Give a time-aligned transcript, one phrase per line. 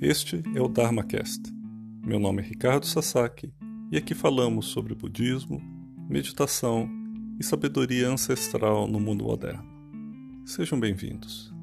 [0.00, 1.50] Este é o DharmaCast.
[2.04, 3.50] Meu nome é Ricardo Sasaki
[3.90, 5.58] e aqui falamos sobre budismo,
[6.06, 6.86] meditação
[7.40, 9.64] e sabedoria ancestral no mundo moderno.
[10.44, 11.55] Sejam bem-vindos.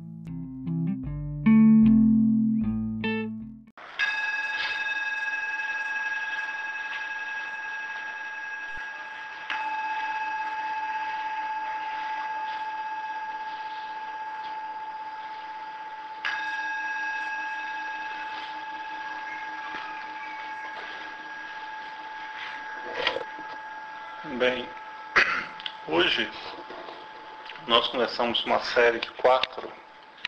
[28.14, 29.72] Começamos uma série de quatro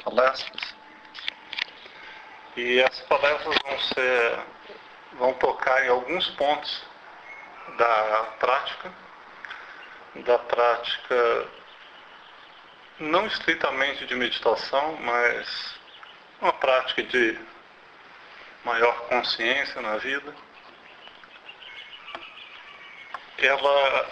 [0.04, 0.76] palestras.
[2.58, 4.40] E essas palestras vão ser
[5.14, 6.84] vão tocar em alguns pontos
[7.78, 8.92] da prática,
[10.16, 11.48] da prática
[13.00, 15.76] não estritamente de meditação, mas
[16.42, 17.38] uma prática de
[18.64, 20.34] maior consciência na vida.
[23.38, 24.10] Ela,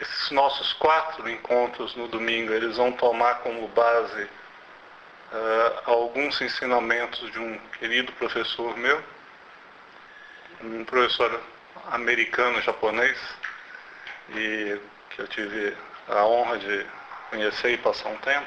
[0.00, 7.38] esses nossos quatro encontros no domingo, eles vão tomar como base uh, alguns ensinamentos de
[7.38, 9.02] um querido professor meu,
[10.62, 11.40] um professor
[11.92, 13.18] americano-japonês,
[14.30, 15.76] e que eu tive
[16.08, 16.86] a honra de
[17.30, 18.46] conhecer e passar um tempo.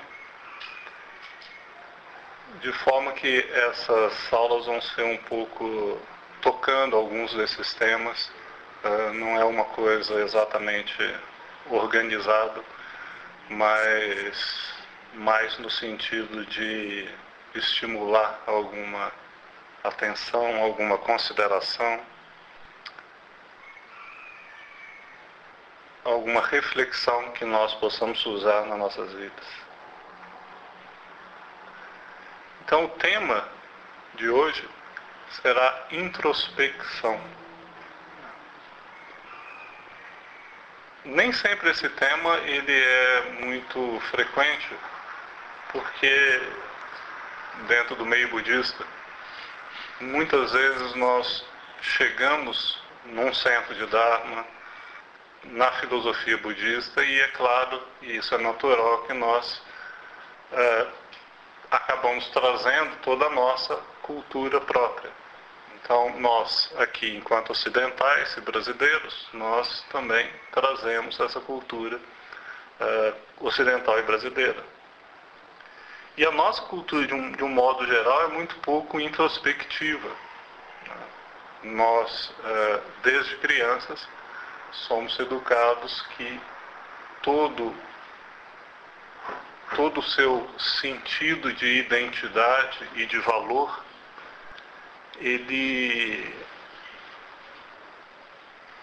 [2.62, 6.00] De forma que essas aulas vão ser um pouco
[6.42, 8.32] tocando alguns desses temas
[8.84, 10.94] Uh, não é uma coisa exatamente
[11.70, 12.64] organizada,
[13.50, 14.74] mas
[15.14, 17.08] mais no sentido de
[17.56, 19.12] estimular alguma
[19.84, 22.00] atenção, alguma consideração,
[26.04, 29.46] alguma reflexão que nós possamos usar nas nossas vidas.
[32.66, 33.48] Então o tema
[34.16, 34.68] de hoje
[35.42, 37.20] será introspecção.
[41.06, 44.70] Nem sempre esse tema ele é muito frequente,
[45.72, 46.42] porque
[47.68, 48.86] dentro do meio budista,
[50.00, 51.46] muitas vezes nós
[51.82, 54.46] chegamos num centro de Dharma,
[55.46, 59.62] na filosofia budista, e é claro, e isso é natural, que nós
[60.54, 60.88] é,
[61.70, 65.12] acabamos trazendo toda a nossa cultura própria.
[65.84, 74.04] Então, nós aqui, enquanto ocidentais e brasileiros, nós também trazemos essa cultura uh, ocidental e
[74.04, 74.64] brasileira.
[76.16, 80.10] E a nossa cultura, de um, de um modo geral, é muito pouco introspectiva.
[81.64, 84.08] Nós, uh, desde crianças,
[84.72, 86.40] somos educados que
[87.22, 87.76] todo
[89.76, 90.48] todo o seu
[90.80, 93.84] sentido de identidade e de valor
[95.20, 96.34] ele,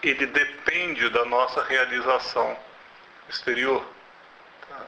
[0.03, 2.57] ele depende da nossa realização
[3.29, 3.85] exterior.
[4.67, 4.85] Tá?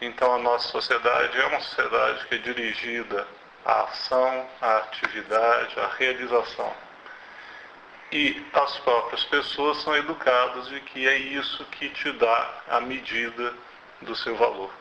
[0.00, 3.26] Então a nossa sociedade é uma sociedade que é dirigida
[3.64, 6.74] à ação, à atividade, à realização.
[8.12, 13.54] E as próprias pessoas são educadas de que é isso que te dá a medida
[14.02, 14.72] do seu valor.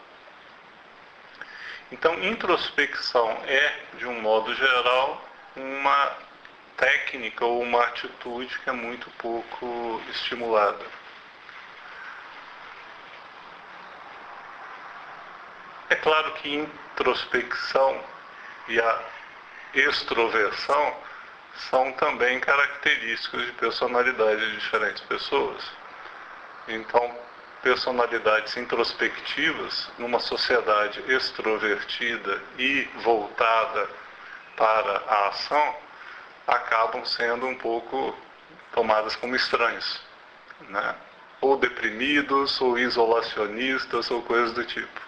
[1.91, 5.28] Então, introspecção é, de um modo geral,
[5.59, 6.17] uma
[6.77, 10.85] técnica ou uma atitude que é muito pouco estimulada.
[15.89, 18.03] É claro que introspecção
[18.67, 19.03] e a
[19.73, 20.97] extroversão
[21.69, 25.63] são também características de personalidade de diferentes pessoas.
[26.67, 27.17] Então,
[27.61, 33.89] personalidades introspectivas numa sociedade extrovertida e voltada
[34.59, 35.75] para a ação
[36.45, 38.13] acabam sendo um pouco
[38.73, 40.01] tomadas como estranhos,
[40.67, 40.95] né?
[41.39, 45.01] ou deprimidos, ou isolacionistas, ou coisas do tipo.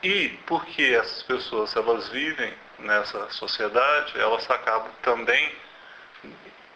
[0.00, 5.52] E porque essas pessoas elas vivem nessa sociedade, elas acabam também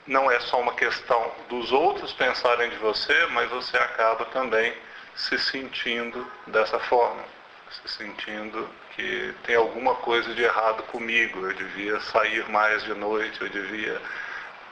[0.07, 4.75] não é só uma questão dos outros pensarem de você, mas você acaba também
[5.15, 7.23] se sentindo dessa forma
[7.71, 13.41] se sentindo que tem alguma coisa de errado comigo, eu devia sair mais de noite,
[13.41, 14.01] eu devia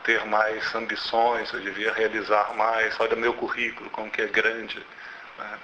[0.04, 4.78] ter mais ambições, eu devia realizar mais, olha meu currículo, como que é grande.
[5.38, 5.58] Né?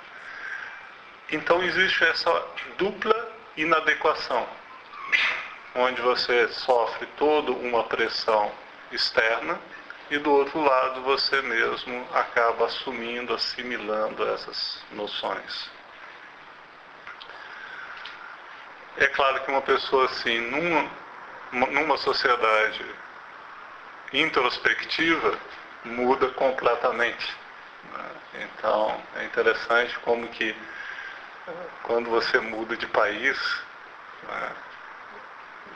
[1.33, 2.47] Então existe essa
[2.77, 4.47] dupla inadequação,
[5.75, 8.53] onde você sofre toda uma pressão
[8.93, 9.59] externa
[10.11, 15.71] e do outro lado você mesmo acaba assumindo, assimilando essas noções.
[18.97, 20.89] É claro que uma pessoa assim, num
[21.55, 22.85] numa sociedade
[24.13, 25.39] introspectiva,
[25.85, 27.37] muda completamente.
[27.93, 28.11] Né?
[28.45, 30.55] Então, é interessante como que
[31.83, 33.39] quando você muda de país,
[34.23, 34.53] né,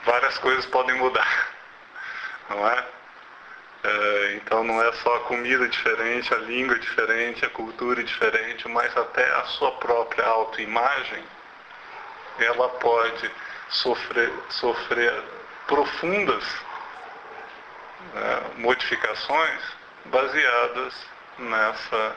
[0.03, 1.49] várias coisas podem mudar,
[2.49, 2.85] não é?
[3.83, 4.33] é?
[4.35, 9.29] Então não é só a comida diferente, a língua diferente, a cultura diferente, mas até
[9.35, 11.23] a sua própria autoimagem,
[12.41, 13.31] ela pode
[13.69, 15.23] sofrer, sofrer
[15.67, 16.43] profundas
[18.13, 19.61] né, modificações
[20.05, 20.93] baseadas
[21.37, 22.15] nessa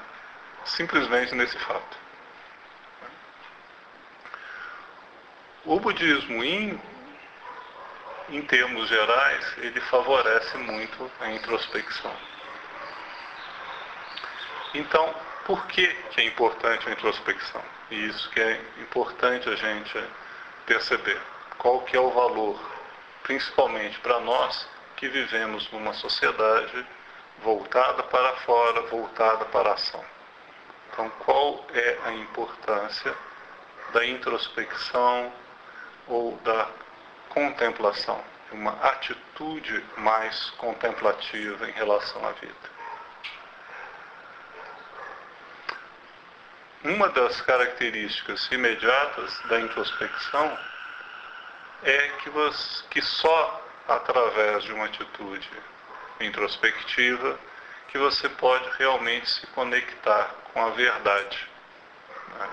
[0.65, 2.03] simplesmente nesse fato.
[5.65, 6.81] O budismo, em,
[8.31, 12.15] em termos gerais, ele favorece muito a introspecção.
[14.75, 17.63] Então, por que, que é importante a introspecção?
[17.91, 20.05] E isso que é importante a gente
[20.67, 21.21] perceber.
[21.59, 22.59] Qual que é o valor,
[23.23, 24.67] principalmente para nós
[24.97, 26.87] que vivemos numa sociedade
[27.43, 30.05] voltada para fora, voltada para a ação.
[30.93, 33.15] Então, qual é a importância
[33.93, 35.33] da introspecção,
[36.07, 36.69] ou da
[37.29, 42.72] contemplação, uma atitude mais contemplativa em relação à vida.
[46.85, 50.59] Uma das características imediatas da introspecção
[51.85, 55.51] é que, você, que só através de uma atitude
[56.21, 57.39] introspectiva
[57.89, 61.49] que você pode realmente se conectar com a verdade.
[62.39, 62.49] Né?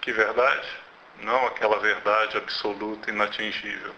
[0.00, 0.86] Que verdade?
[1.22, 3.94] não aquela verdade absoluta, inatingível.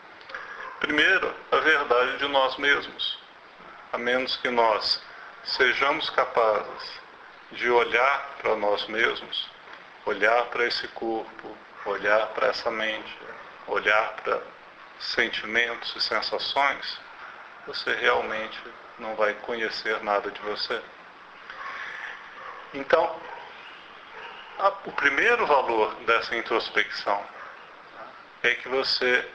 [0.81, 3.19] Primeiro, a verdade de nós mesmos.
[3.93, 5.03] A menos que nós
[5.45, 7.01] sejamos capazes
[7.53, 9.49] de olhar para nós mesmos,
[10.05, 13.19] olhar para esse corpo, olhar para essa mente,
[13.67, 14.41] olhar para
[14.99, 17.01] sentimentos e sensações,
[17.67, 18.59] você realmente
[18.99, 20.83] não vai conhecer nada de você.
[22.75, 23.21] Então,
[24.85, 27.25] o primeiro valor dessa introspecção
[28.43, 29.29] é que você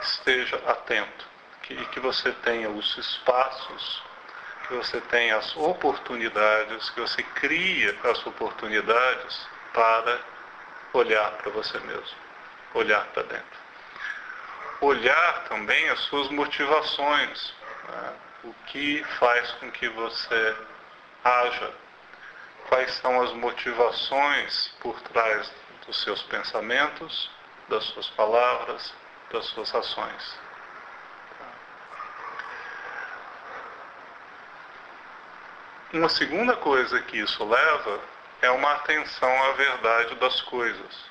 [0.00, 1.26] esteja atento,
[1.62, 4.02] que, que você tenha os espaços,
[4.66, 10.20] que você tenha as oportunidades, que você cria as oportunidades para
[10.92, 12.16] olhar para você mesmo,
[12.74, 13.64] olhar para dentro.
[14.80, 17.54] Olhar também as suas motivações,
[17.88, 18.12] né?
[18.44, 20.56] o que faz com que você
[21.24, 21.72] haja
[22.68, 25.50] quais são as motivações por trás
[25.86, 27.30] dos seus pensamentos,
[27.68, 28.92] das suas palavras,
[29.32, 30.43] das suas ações.
[35.94, 38.00] Uma segunda coisa que isso leva
[38.42, 41.04] é uma atenção à verdade das coisas.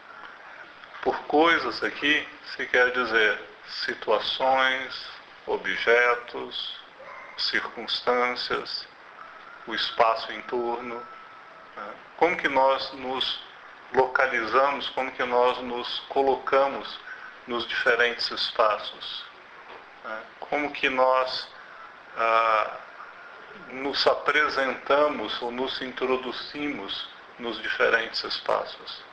[1.01, 3.39] Por coisas aqui se quer dizer
[3.85, 5.07] situações,
[5.47, 6.77] objetos,
[7.37, 8.85] circunstâncias,
[9.67, 11.01] o espaço em torno,
[12.17, 13.41] como que nós nos
[13.93, 16.99] localizamos, como que nós nos colocamos
[17.47, 19.23] nos diferentes espaços?
[20.03, 20.23] Né?
[20.41, 21.47] Como que nós
[22.17, 22.82] ah,
[23.71, 27.09] nos apresentamos ou nos introduzimos
[27.39, 29.03] nos diferentes espaços?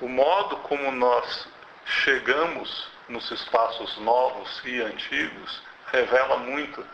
[0.00, 1.48] O modo como nós
[1.84, 6.84] chegamos nos espaços novos e antigos revela muito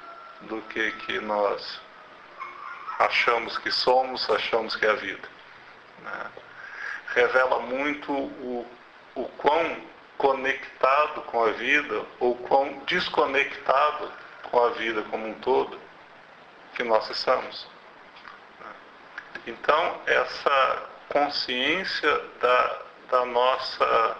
[0.42, 1.80] do que, que nós
[2.98, 5.28] achamos que somos, achamos que é a vida.
[6.00, 6.30] Né?
[7.08, 8.66] Revela muito o,
[9.14, 9.76] o quão
[10.16, 14.10] conectado com a vida ou quão desconectado
[14.54, 15.76] com a vida como um todo
[16.76, 17.66] que nós estamos.
[19.49, 24.16] Então, essa consciência da, da, nossa,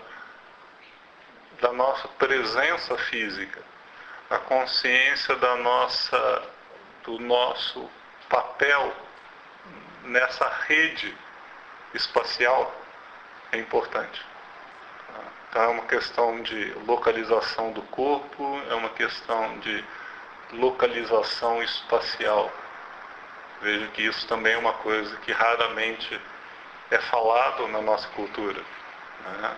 [1.61, 3.63] da nossa presença física,
[4.29, 6.43] a consciência da nossa,
[7.05, 7.89] do nosso
[8.29, 8.93] papel
[10.03, 11.17] nessa rede
[11.95, 12.75] espacial
[13.53, 14.21] é importante.
[15.49, 19.85] Então é uma questão de localização do corpo, é uma questão de
[20.59, 22.51] localização espacial.
[23.61, 26.21] Vejo que isso também é uma coisa que raramente
[26.91, 28.61] é falado na nossa cultura.
[29.25, 29.57] Né?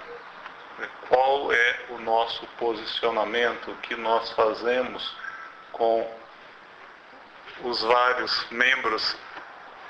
[1.08, 5.16] Qual é o nosso posicionamento, o que nós fazemos
[5.72, 6.08] com
[7.62, 9.16] os vários membros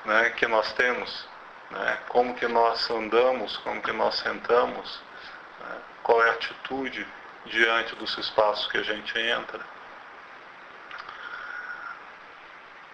[0.05, 1.27] né, que nós temos,
[1.69, 5.01] né, como que nós andamos, como que nós sentamos,
[5.59, 7.05] né, qual é a atitude
[7.45, 9.59] diante dos espaços que a gente entra.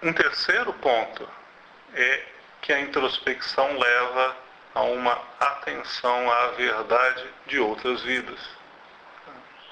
[0.04, 1.26] Um terceiro ponto
[1.96, 2.26] é
[2.62, 4.36] que a introspecção leva
[4.76, 8.38] a uma atenção à verdade de outras vidas.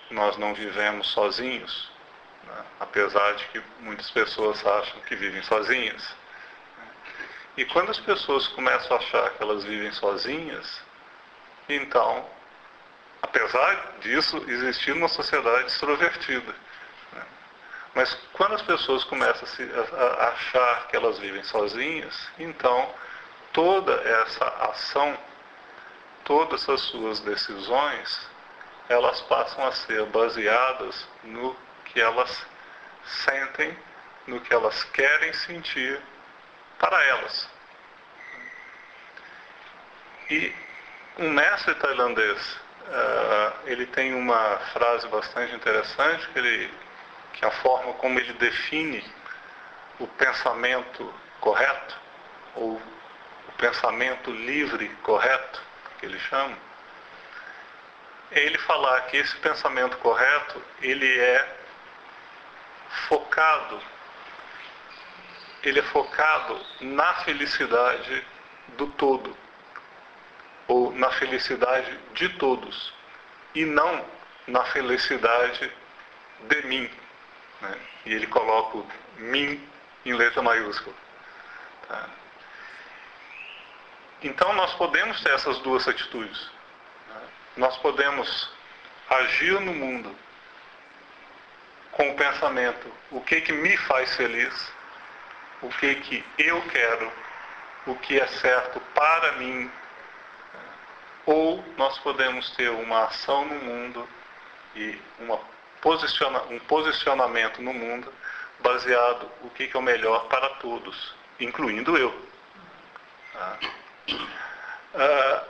[0.09, 1.91] nós não vivemos sozinhos,
[2.45, 2.63] né?
[2.79, 6.15] apesar de que muitas pessoas acham que vivem sozinhas.
[7.57, 10.81] E quando as pessoas começam a achar que elas vivem sozinhas,
[11.67, 12.25] então,
[13.21, 16.55] apesar disso, existir uma sociedade extrovertida.
[17.93, 19.47] Mas quando as pessoas começam
[19.93, 22.93] a, a achar que elas vivem sozinhas, então
[23.51, 25.17] toda essa ação,
[26.23, 28.29] todas as suas decisões,
[28.87, 31.55] elas passam a ser baseadas no
[31.85, 32.45] que elas
[33.25, 33.77] sentem,
[34.27, 36.01] no que elas querem sentir
[36.79, 37.49] para elas.
[40.29, 40.55] E
[41.17, 42.41] um mestre tailandês,
[42.87, 46.73] uh, ele tem uma frase bastante interessante, que, ele,
[47.33, 49.03] que a forma como ele define
[49.99, 51.97] o pensamento correto,
[52.55, 55.61] ou o pensamento livre correto,
[55.99, 56.57] que ele chama,
[58.31, 61.57] é ele falar que esse pensamento correto, ele é
[63.07, 63.81] focado,
[65.63, 68.25] ele é focado na felicidade
[68.77, 69.35] do todo,
[70.67, 72.93] ou na felicidade de todos,
[73.53, 74.05] e não
[74.47, 75.71] na felicidade
[76.41, 76.89] de mim.
[77.61, 77.77] Né?
[78.05, 78.87] E ele coloca o
[79.17, 79.67] mim
[80.05, 80.95] em letra maiúscula.
[81.87, 82.09] Tá?
[84.23, 86.49] Então nós podemos ter essas duas atitudes.
[87.09, 87.21] Né?
[87.57, 88.51] Nós podemos
[89.09, 90.15] agir no mundo
[91.91, 94.73] com o pensamento, o que que me faz feliz,
[95.61, 97.11] o que que eu quero,
[97.85, 99.69] o que é certo para mim,
[101.25, 104.07] ou nós podemos ter uma ação no mundo
[104.75, 105.39] e uma
[105.81, 108.13] posiciona, um posicionamento no mundo
[108.59, 112.27] baseado o que, que é o melhor para todos, incluindo eu.
[113.35, 113.57] Ah.
[114.93, 115.43] Ah,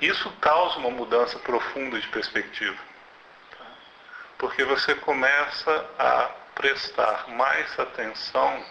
[0.00, 2.90] isso causa uma mudança profunda de perspectiva
[4.40, 8.64] porque você começa a prestar mais atenção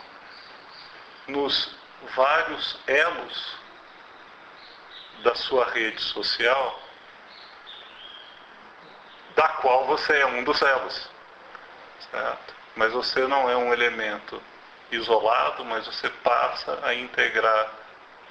[1.28, 1.76] nos
[2.16, 3.56] vários elos
[5.22, 6.82] da sua rede social,
[9.40, 11.10] da qual você é um dos elos.
[12.12, 12.56] Certo?
[12.76, 14.42] Mas você não é um elemento
[14.92, 17.72] isolado, mas você passa a integrar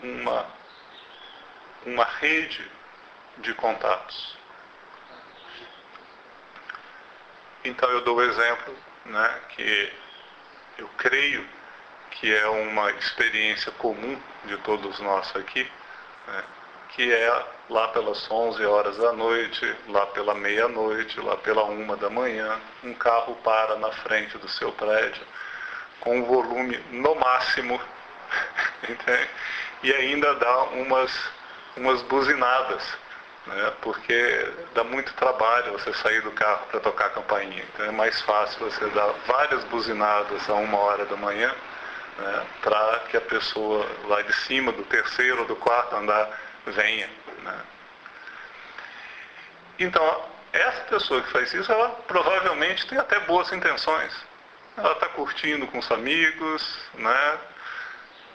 [0.02, 0.46] uma,
[1.86, 2.70] uma rede
[3.38, 4.36] de contatos.
[7.64, 9.92] Então eu dou o exemplo né, que
[10.76, 11.48] eu creio
[12.10, 15.70] que é uma experiência comum de todos nós aqui,
[16.26, 16.44] né,
[16.90, 22.08] que é lá pelas 11 horas da noite, lá pela meia-noite, lá pela uma da
[22.08, 25.22] manhã, um carro para na frente do seu prédio
[26.00, 27.80] com um volume no máximo
[29.82, 31.30] e ainda dá umas,
[31.76, 32.96] umas buzinadas
[33.48, 33.72] né?
[33.80, 37.64] porque dá muito trabalho você sair do carro para tocar a campainha.
[37.72, 41.54] Então é mais fácil você dar várias buzinadas a uma hora da manhã
[42.18, 42.46] né?
[42.62, 46.28] para que a pessoa lá de cima, do terceiro ou do quarto andar,
[46.66, 47.08] venha.
[47.52, 47.60] Né?
[49.80, 54.12] Então, essa pessoa que faz isso, ela provavelmente tem até boas intenções.
[54.76, 57.38] Ela está curtindo com os amigos, né?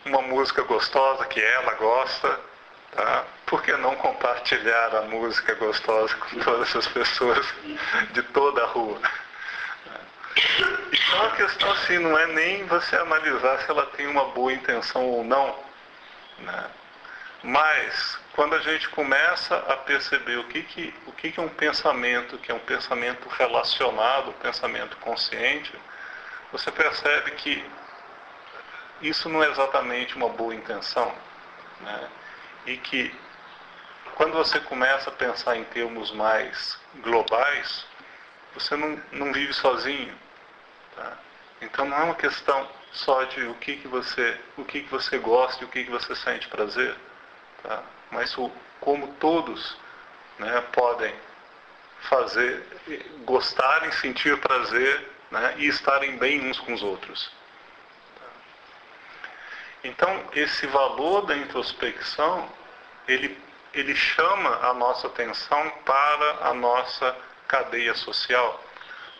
[0.05, 2.39] uma música gostosa que ela gosta,
[2.95, 3.25] Tá?
[3.47, 7.45] Por que não compartilhar a música gostosa com todas as pessoas
[8.11, 8.99] de toda a rua?
[10.91, 15.05] Então a questão assim não é nem você analisar se ela tem uma boa intenção
[15.05, 15.57] ou não.
[16.39, 16.69] Né?
[17.43, 21.49] Mas quando a gente começa a perceber o que, que, o que, que é um
[21.49, 25.73] pensamento, que é um pensamento relacionado, um pensamento consciente,
[26.51, 27.63] você percebe que
[29.01, 31.13] isso não é exatamente uma boa intenção.
[31.81, 32.09] Né?
[32.65, 33.13] e que
[34.15, 37.85] quando você começa a pensar em termos mais globais,
[38.53, 40.15] você não, não vive sozinho.
[40.95, 41.17] Tá?
[41.61, 45.17] Então não é uma questão só de o que, que você o que, que você
[45.17, 46.95] gosta e o que, que você sente prazer,
[47.63, 47.81] tá?
[48.11, 49.77] mas o, como todos
[50.37, 51.13] né, podem
[52.01, 52.65] fazer,
[53.25, 57.31] gostarem, sentir prazer né, e estarem bem uns com os outros.
[59.83, 62.49] Então, esse valor da introspecção,
[63.07, 63.37] ele,
[63.73, 67.15] ele chama a nossa atenção para a nossa
[67.47, 68.63] cadeia social.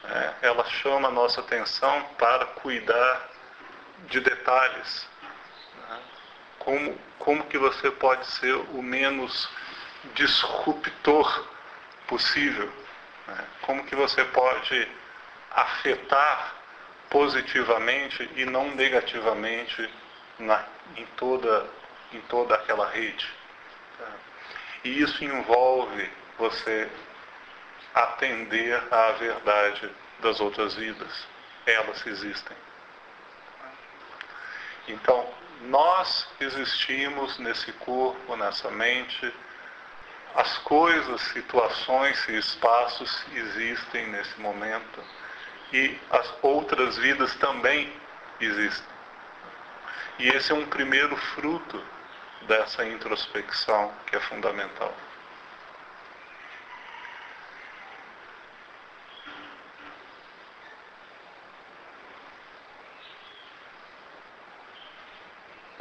[0.06, 3.30] É, ela chama a nossa atenção para cuidar
[4.08, 5.08] de detalhes.
[6.64, 9.50] Como, como que você pode ser o menos
[10.16, 11.48] disruptor
[12.08, 12.72] possível?
[13.28, 13.46] Né?
[13.62, 14.88] Como que você pode
[15.52, 16.56] afetar
[17.10, 19.88] positivamente e não negativamente
[20.40, 20.66] na,
[20.98, 21.70] em, toda,
[22.12, 23.30] em toda aquela rede.
[24.00, 24.12] Tá?
[24.84, 26.90] E isso envolve você
[27.94, 29.90] atender à verdade
[30.20, 31.28] das outras vidas.
[31.66, 32.58] Elas existem.
[34.88, 35.32] Então,
[35.68, 39.34] nós existimos nesse corpo, nessa mente,
[40.36, 45.04] as coisas, situações e espaços existem nesse momento
[45.72, 47.92] e as outras vidas também
[48.40, 48.94] existem.
[50.20, 51.84] E esse é um primeiro fruto
[52.48, 54.94] dessa introspecção que é fundamental.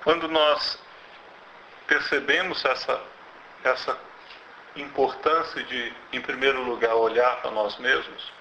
[0.04, 0.78] Quando nós
[1.86, 3.00] percebemos essa,
[3.62, 3.98] essa
[4.74, 8.32] importância de, em primeiro lugar, olhar para nós mesmos,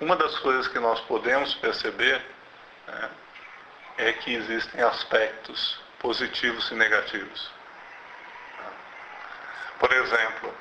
[0.00, 2.24] uma das coisas que nós podemos perceber
[2.86, 3.10] né,
[3.98, 7.50] é que existem aspectos positivos e negativos.
[9.78, 10.54] Por exemplo,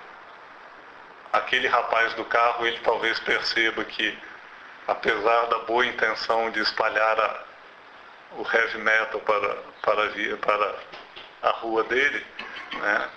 [1.32, 4.18] aquele rapaz do carro, ele talvez perceba que,
[4.88, 7.47] apesar da boa intenção de espalhar a,
[8.34, 10.76] o heavy metal para, para, para
[11.44, 12.26] a rua dele,
[12.74, 13.10] né?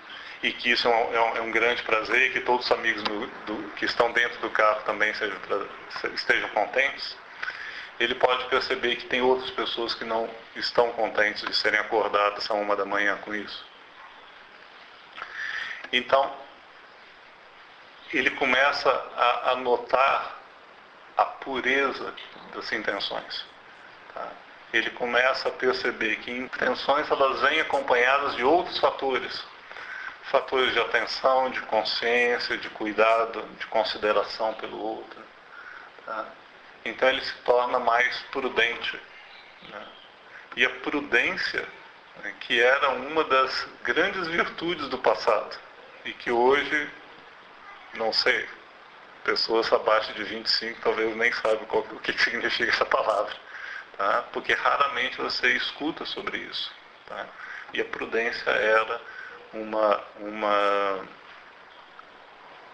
[0.42, 2.72] e que isso é um, é um, é um grande prazer e que todos os
[2.72, 5.36] amigos do, do, que estão dentro do carro também sejam,
[6.14, 7.16] estejam contentes,
[7.98, 12.54] ele pode perceber que tem outras pessoas que não estão contentes de serem acordadas a
[12.54, 13.68] uma da manhã com isso.
[15.92, 16.34] Então,
[18.12, 20.40] ele começa a, a notar
[21.16, 22.14] a pureza
[22.54, 23.44] das intenções.
[24.14, 24.28] Tá?
[24.72, 29.44] Ele começa a perceber que intenções elas vêm acompanhadas de outros fatores.
[30.24, 35.20] Fatores de atenção, de consciência, de cuidado, de consideração pelo outro.
[36.06, 36.24] Tá?
[36.84, 39.00] Então ele se torna mais prudente.
[39.68, 39.86] Né?
[40.56, 41.66] E a prudência,
[42.22, 45.58] né, que era uma das grandes virtudes do passado,
[46.04, 46.88] e que hoje,
[47.94, 48.48] não sei,
[49.24, 53.49] pessoas abaixo de 25 talvez nem qual, o que significa essa palavra
[54.00, 54.24] tá?
[54.32, 56.72] porque raramente você escuta sobre isso.
[57.06, 57.26] Tá?
[57.74, 59.00] E a prudência era
[59.52, 61.08] uma, uma,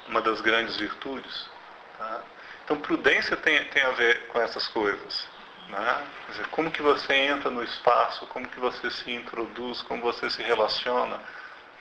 [0.06, 1.50] uma das grandes virtudes.
[1.98, 2.22] Tá?
[2.64, 5.26] Então, prudência tem, tem a ver com essas coisas.
[5.68, 6.06] Né?
[6.28, 10.42] Dizer, como que você entra no espaço, como que você se introduz, como você se
[10.44, 11.20] relaciona.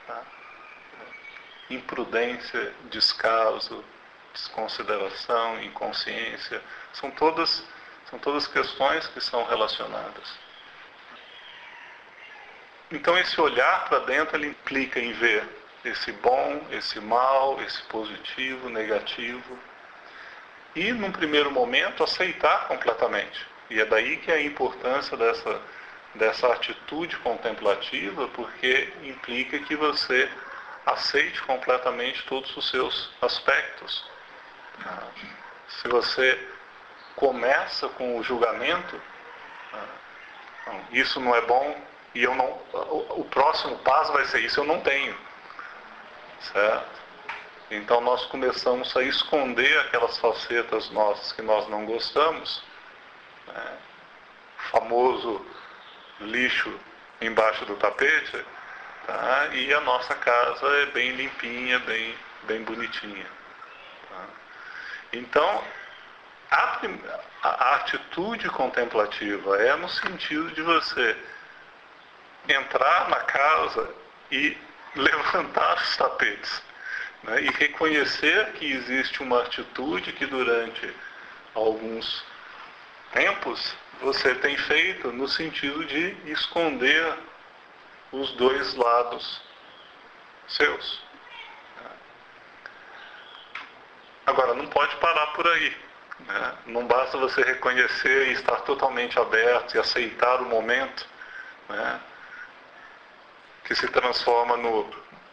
[0.08, 0.22] Tá?
[1.70, 3.84] Imprudência, descaso,
[4.32, 6.60] desconsideração, inconsciência,
[6.92, 7.64] são todas
[8.10, 10.38] são todas questões que são relacionadas.
[12.90, 15.44] Então esse olhar para dentro ele implica em ver
[15.84, 19.58] esse bom, esse mal, esse positivo, negativo.
[20.74, 23.46] E num primeiro momento aceitar completamente.
[23.70, 25.60] E é daí que é a importância dessa,
[26.14, 30.30] dessa atitude contemplativa, porque implica que você
[30.84, 34.08] aceite completamente todos os seus aspectos.
[35.68, 36.55] Se você
[37.16, 39.00] começa com o julgamento,
[39.72, 41.80] ah, isso não é bom
[42.14, 45.16] e eu não, o próximo passo vai ser isso eu não tenho,
[46.52, 47.06] certo?
[47.70, 52.62] Então nós começamos a esconder aquelas facetas nossas que nós não gostamos,
[53.46, 53.78] né?
[54.58, 55.46] o famoso
[56.20, 56.78] lixo
[57.20, 58.44] embaixo do tapete,
[59.06, 59.48] tá?
[59.52, 63.26] e a nossa casa é bem limpinha, bem, bem bonitinha.
[64.10, 64.24] Tá?
[65.12, 65.64] Então
[66.50, 66.80] a,
[67.42, 71.16] a, atitude contemplativa é no sentido de você
[72.48, 73.94] entrar na casa
[74.30, 74.56] e
[74.94, 76.62] levantar os tapetes
[77.22, 77.42] né?
[77.42, 80.94] e reconhecer que existe uma atitude que durante
[81.54, 82.24] alguns
[83.12, 87.18] tempos você tem feito no sentido de esconder
[88.12, 89.42] os dois lados
[90.48, 91.06] seus.
[94.26, 95.85] Agora, não pode parar por aí.
[96.20, 96.54] Né?
[96.66, 101.06] Não basta você reconhecer e estar totalmente aberto e aceitar o momento,
[101.68, 102.00] né?
[103.64, 104.88] que se transforma no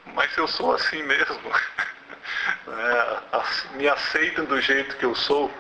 [0.06, 1.42] mas eu sou assim mesmo.
[2.68, 3.22] né?
[3.76, 5.52] Me aceitem do jeito que eu sou,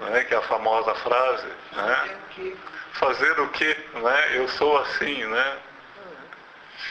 [0.00, 0.24] né?
[0.24, 1.48] que é a famosa frase.
[1.72, 2.18] Né?
[2.92, 3.76] Fazer o quê?
[3.94, 4.36] Né?
[4.36, 5.58] Eu sou assim, né?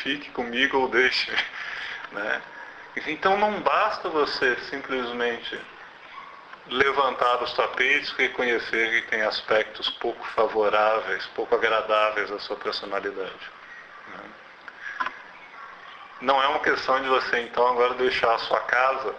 [0.01, 1.31] Fique comigo ou deixe.
[2.09, 2.41] Né?
[3.05, 5.59] Então não basta você simplesmente
[6.69, 13.51] levantar os tapetes, reconhecer que tem aspectos pouco favoráveis, pouco agradáveis à sua personalidade.
[14.07, 14.29] Né?
[16.21, 19.15] Não é uma questão de você então agora deixar a sua casa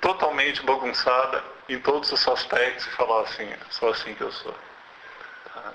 [0.00, 4.54] totalmente bagunçada em todos os aspectos e falar assim, só assim que eu sou.
[5.52, 5.72] Tá?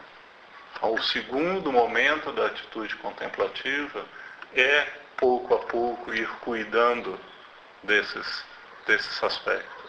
[0.76, 4.06] Então, o segundo momento da atitude contemplativa
[4.56, 7.20] é pouco a pouco ir cuidando
[7.84, 8.44] desses
[8.86, 9.83] desses aspectos.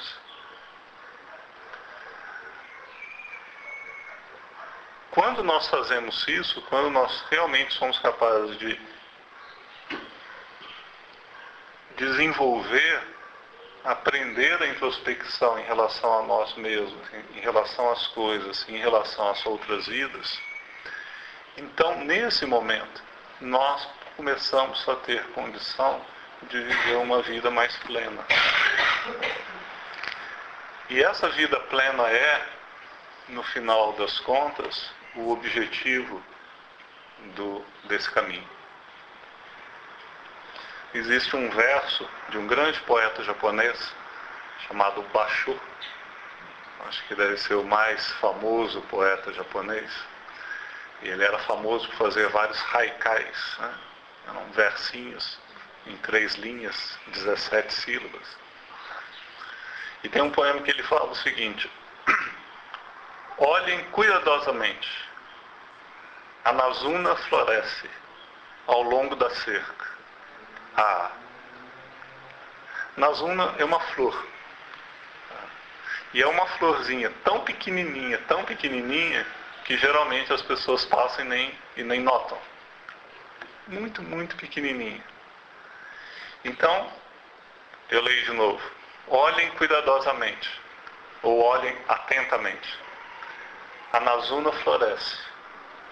[5.14, 8.80] Quando nós fazemos isso, quando nós realmente somos capazes de
[11.96, 13.00] desenvolver,
[13.84, 17.00] aprender a introspecção em relação a nós mesmos,
[17.32, 20.36] em relação às coisas, em relação às outras vidas,
[21.58, 23.00] então nesse momento
[23.40, 26.04] nós começamos a ter condição
[26.42, 28.26] de viver uma vida mais plena.
[30.90, 32.48] E essa vida plena é,
[33.28, 36.22] no final das contas, o objetivo
[37.36, 38.48] do, desse caminho.
[40.92, 43.92] Existe um verso de um grande poeta japonês
[44.66, 45.60] chamado Basho,
[46.86, 49.90] acho que deve ser o mais famoso poeta japonês.
[51.02, 53.74] E ele era famoso por fazer vários haikais, né?
[54.28, 55.38] eram versinhos
[55.86, 58.36] em três linhas, 17 sílabas.
[60.02, 61.70] E tem um poema que ele fala o seguinte:
[63.38, 64.88] Olhem cuidadosamente.
[66.44, 67.90] A Nazuna floresce
[68.66, 69.86] ao longo da cerca.
[70.76, 71.10] A
[72.96, 74.26] Nazuna é uma flor.
[76.12, 79.26] E é uma florzinha tão pequenininha, tão pequenininha,
[79.64, 82.38] que geralmente as pessoas passam e nem, e nem notam.
[83.66, 85.02] Muito, muito pequenininha.
[86.44, 86.92] Então,
[87.90, 88.62] eu leio de novo.
[89.08, 90.48] Olhem cuidadosamente,
[91.22, 92.83] ou olhem atentamente.
[93.94, 95.18] A Nazuna floresce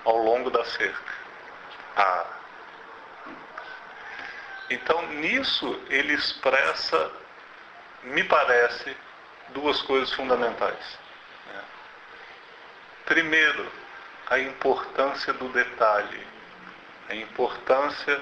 [0.05, 1.15] ao longo da cerca.
[1.97, 2.27] Ah.
[4.71, 7.13] Então, nisso, ele expressa,
[8.03, 8.97] me parece,
[9.51, 10.99] duas coisas fundamentais.
[13.05, 13.71] Primeiro,
[14.31, 16.27] a importância do detalhe,
[17.09, 18.21] a importância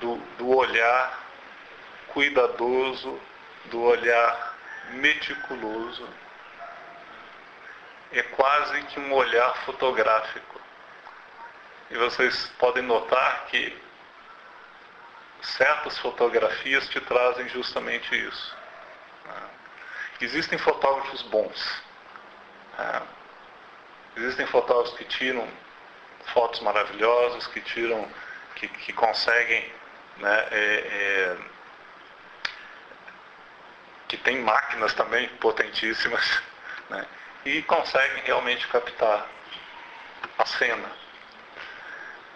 [0.00, 1.26] do, do olhar
[2.06, 3.20] cuidadoso,
[3.64, 4.54] do olhar
[4.90, 6.08] meticuloso
[8.12, 10.60] é quase que um olhar fotográfico.
[11.90, 13.76] E vocês podem notar que
[15.42, 18.56] certas fotografias te trazem justamente isso.
[19.24, 19.50] Né?
[20.20, 21.82] Existem fotógrafos bons.
[22.78, 23.02] Né?
[24.16, 25.48] Existem fotógrafos que tiram
[26.32, 28.08] fotos maravilhosas, que tiram,
[28.54, 29.72] que, que conseguem,
[30.18, 31.38] né, é, é,
[34.08, 36.42] que tem máquinas também potentíssimas,
[36.90, 37.06] né?
[37.44, 39.26] E conseguem realmente captar
[40.38, 40.90] a cena.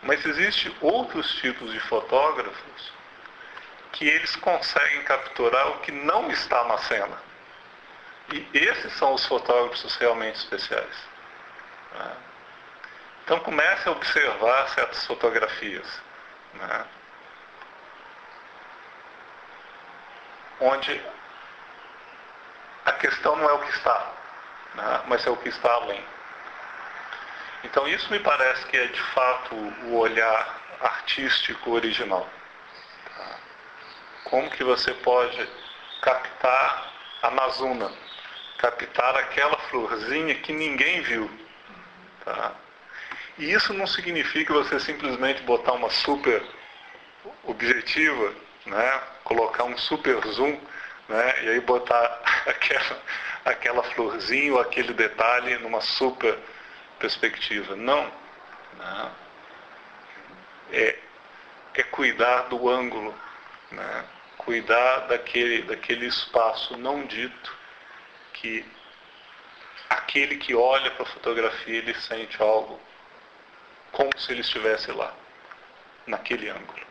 [0.02, 2.92] Mas existem outros tipos de fotógrafos
[3.92, 7.18] que eles conseguem capturar o que não está na cena.
[8.32, 10.96] E esses são os fotógrafos realmente especiais.
[11.92, 12.16] Né?
[13.24, 16.00] Então comece a observar certas fotografias.
[16.54, 16.84] Né?
[20.60, 21.02] Onde
[22.84, 24.12] a questão não é o que está,
[24.76, 25.02] né?
[25.08, 26.02] mas é o que está além.
[27.64, 32.28] Então isso me parece que é de fato o olhar artístico original.
[33.16, 33.38] Tá?
[34.24, 35.48] Como que você pode
[36.00, 37.90] captar a Amazona,
[38.58, 41.30] captar aquela florzinha que ninguém viu.
[42.24, 42.52] Tá?
[43.38, 46.42] E isso não significa você simplesmente botar uma super
[47.44, 48.32] objetiva,
[48.66, 49.02] né?
[49.24, 50.58] colocar um super zoom
[51.08, 51.44] né?
[51.44, 53.02] e aí botar aquela,
[53.44, 56.38] aquela florzinha ou aquele detalhe numa super
[56.98, 57.76] perspectiva.
[57.76, 58.10] Não.
[58.78, 59.12] Não.
[60.72, 60.98] É,
[61.74, 63.14] é cuidar do ângulo,
[63.70, 64.04] né?
[64.38, 67.56] cuidar daquele, daquele espaço não dito
[68.32, 68.64] que
[69.88, 72.80] aquele que olha para a fotografia ele sente algo
[73.92, 75.14] como se ele estivesse lá,
[76.06, 76.86] naquele ângulo.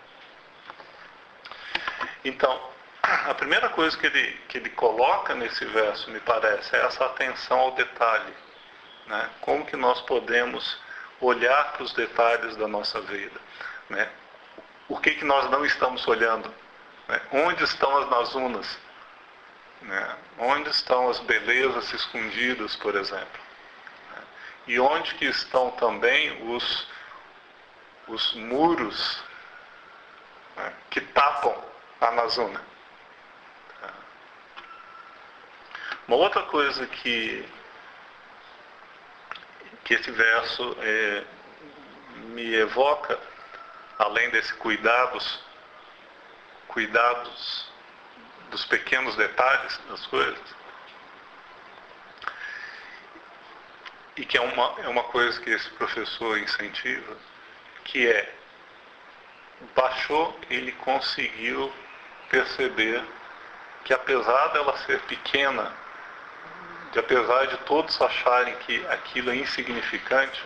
[2.23, 2.75] Então,
[3.06, 7.60] a primeira coisa que ele, que ele coloca nesse verso, me parece, é essa atenção
[7.60, 8.34] ao detalhe.
[9.06, 9.30] Né?
[9.41, 10.80] Como que nós podemos
[11.22, 13.39] olhar para os detalhes da nossa vida?
[13.89, 14.10] Né?
[14.89, 16.52] O que, que nós não estamos olhando?
[17.08, 17.22] Né?
[17.32, 18.78] Onde estão as nazunas?
[19.82, 20.18] Né?
[20.39, 23.41] Onde estão as belezas escondidas, por exemplo?
[24.15, 24.24] Né?
[24.68, 26.88] E onde que estão também os,
[28.08, 29.24] os muros
[30.56, 30.74] né?
[30.89, 31.56] que tapam
[32.02, 32.75] a Amazônia?
[36.08, 37.44] Uma outra coisa que,
[39.84, 41.24] que esse verso é,
[42.28, 43.20] me evoca,
[43.98, 45.39] além desse cuidados,
[46.68, 47.72] cuidados
[48.52, 50.56] dos pequenos detalhes das coisas,
[54.15, 57.18] e que é uma, é uma coisa que esse professor incentiva,
[57.84, 58.36] que é
[59.76, 61.74] baixou, ele conseguiu
[62.30, 63.04] perceber
[63.84, 65.85] que apesar dela ser pequena,
[66.95, 70.41] de apesar de todos acharem que aquilo é insignificante,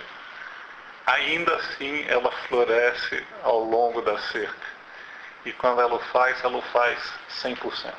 [1.05, 4.67] ainda assim ela floresce ao longo da cerca.
[5.45, 6.99] E quando ela o faz, ela o faz
[7.43, 7.93] 100%.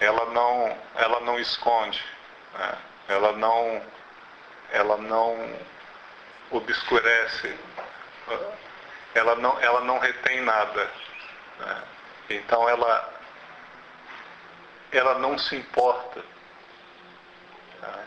[0.00, 2.04] Ela não, ela não esconde,
[2.52, 2.78] né?
[3.06, 3.82] ela não,
[4.72, 5.56] ela não
[6.50, 7.56] obscurece,
[9.14, 10.90] ela não, ela não retém nada.
[11.60, 11.82] Né?
[12.30, 13.13] Então ela,
[14.96, 16.24] ela não se importa
[17.80, 18.04] tá?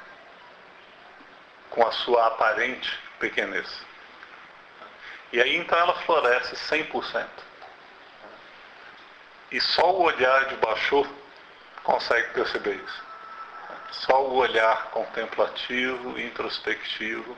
[1.69, 3.85] com a sua aparente pequenez.
[5.31, 7.27] E aí então ela floresce 100%.
[9.51, 11.05] E só o olhar de Bachô
[11.83, 13.03] consegue perceber isso.
[13.91, 17.37] Só o olhar contemplativo, introspectivo,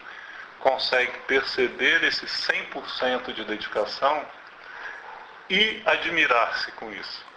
[0.60, 4.26] consegue perceber esse 100% de dedicação
[5.50, 7.29] e admirar-se com isso.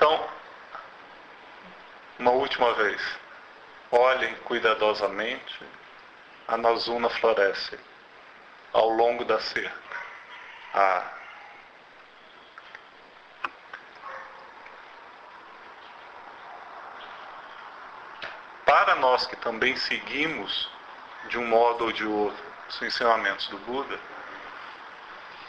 [0.00, 0.26] Então,
[2.18, 3.18] uma última vez,
[3.92, 5.62] olhem cuidadosamente,
[6.48, 7.78] a Nazuna floresce
[8.72, 9.96] ao longo da cerca.
[10.72, 11.04] A
[18.64, 20.70] para nós que também seguimos,
[21.28, 24.00] de um modo ou de outro, os ensinamentos do Buda,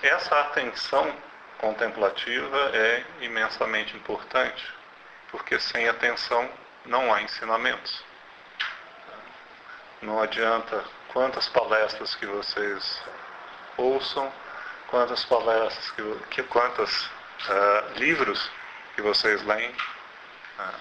[0.04, 1.16] essa atenção
[1.62, 4.66] contemplativa é imensamente importante,
[5.30, 6.50] porque sem atenção
[6.86, 8.04] não há ensinamentos.
[10.02, 13.02] Não adianta quantas palestras que vocês
[13.78, 14.34] ouçam,
[14.88, 18.50] quantas palestras que, que quantos uh, livros
[18.96, 20.80] que vocês leem, uh,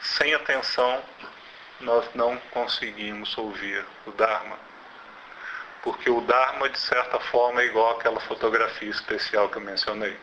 [0.00, 1.04] sem atenção
[1.80, 4.56] nós não conseguimos ouvir o Dharma.
[5.82, 10.16] Porque o Dharma, de certa forma, é igual àquela fotografia especial que eu mencionei.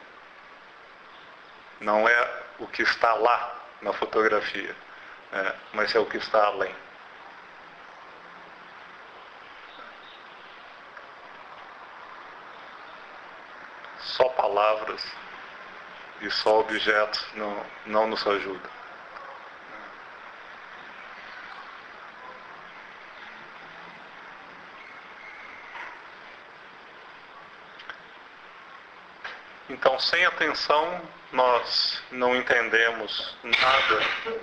[1.82, 4.76] Não é o que está lá na fotografia,
[5.32, 5.56] né?
[5.74, 6.74] mas é o que está além.
[14.00, 15.06] Só palavras
[16.22, 18.78] e só objetos não, não nos ajudam.
[29.79, 34.35] Então, sem atenção, nós não entendemos nada,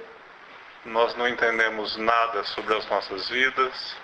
[0.82, 3.96] nós não entendemos nada sobre as nossas vidas,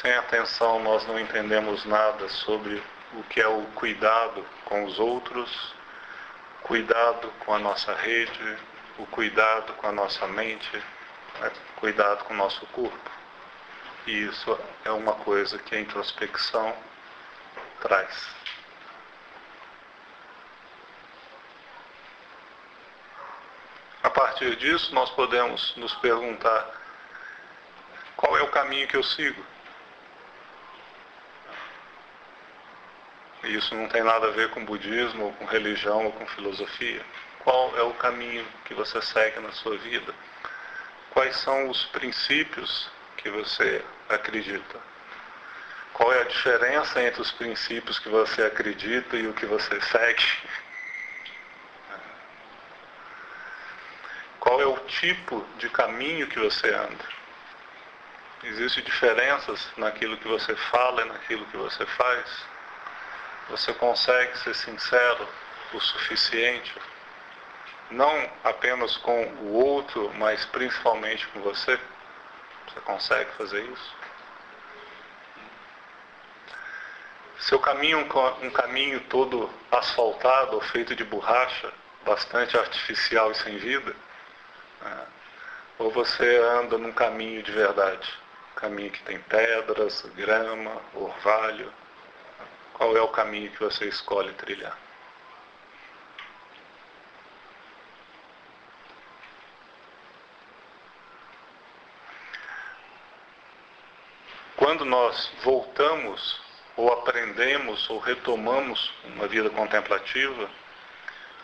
[0.00, 2.80] sem atenção, nós não entendemos nada sobre
[3.12, 5.74] o que é o cuidado com os outros,
[6.62, 8.56] cuidado com a nossa rede,
[8.98, 10.80] o cuidado com a nossa mente,
[11.40, 11.50] né?
[11.74, 13.10] cuidado com o nosso corpo.
[14.06, 16.72] E isso é uma coisa que a introspecção
[17.80, 18.38] traz.
[24.08, 26.66] A partir disso, nós podemos nos perguntar:
[28.16, 29.44] qual é o caminho que eu sigo?
[33.44, 37.04] Isso não tem nada a ver com budismo, ou com religião, ou com filosofia.
[37.40, 40.14] Qual é o caminho que você segue na sua vida?
[41.10, 44.80] Quais são os princípios que você acredita?
[45.92, 50.24] Qual é a diferença entre os princípios que você acredita e o que você segue?
[54.48, 57.04] Qual é o tipo de caminho que você anda?
[58.44, 62.46] Existem diferenças naquilo que você fala e naquilo que você faz?
[63.50, 65.28] Você consegue ser sincero
[65.74, 66.74] o suficiente?
[67.90, 71.78] Não apenas com o outro, mas principalmente com você?
[72.68, 73.96] Você consegue fazer isso?
[77.40, 77.98] Seu caminho
[78.40, 81.70] um caminho todo asfaltado ou feito de borracha,
[82.06, 83.94] bastante artificial e sem vida,
[85.78, 88.12] Ou você anda num caminho de verdade,
[88.56, 91.72] caminho que tem pedras, grama, orvalho.
[92.74, 94.76] Qual é o caminho que você escolhe trilhar?
[104.56, 106.40] Quando nós voltamos
[106.76, 110.50] ou aprendemos ou retomamos uma vida contemplativa,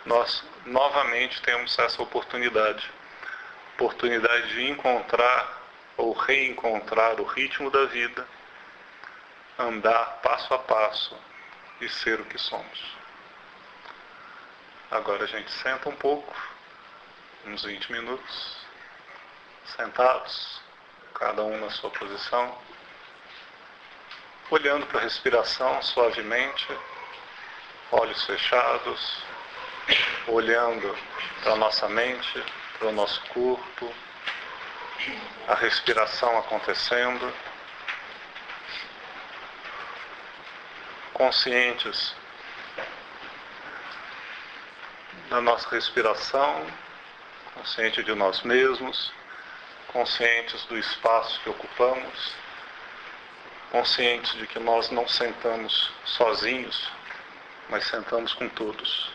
[0.04, 2.90] nós novamente temos essa oportunidade
[3.74, 5.62] oportunidade de encontrar
[5.96, 8.26] ou reencontrar o ritmo da vida,
[9.58, 11.16] andar passo a passo
[11.80, 12.96] e ser o que somos.
[14.90, 16.34] Agora a gente senta um pouco,
[17.46, 18.56] uns 20 minutos,
[19.76, 20.60] sentados,
[21.14, 22.56] cada um na sua posição,
[24.50, 26.66] olhando para a respiração suavemente,
[27.90, 29.24] olhos fechados,
[30.28, 30.96] olhando
[31.42, 32.44] para a nossa mente,
[32.78, 33.94] para o nosso corpo,
[35.48, 37.32] a respiração acontecendo,
[41.12, 42.14] conscientes
[45.28, 46.66] da nossa respiração,
[47.54, 49.12] consciente de nós mesmos,
[49.88, 52.34] conscientes do espaço que ocupamos,
[53.70, 56.90] conscientes de que nós não sentamos sozinhos,
[57.68, 59.10] mas sentamos com todos.